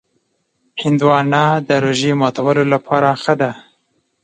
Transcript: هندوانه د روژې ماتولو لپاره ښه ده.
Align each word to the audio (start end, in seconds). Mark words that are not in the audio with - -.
هندوانه 0.81 1.43
د 1.67 1.69
روژې 1.83 2.11
ماتولو 2.21 2.63
لپاره 2.73 3.09
ښه 3.21 3.33
ده. 3.41 3.51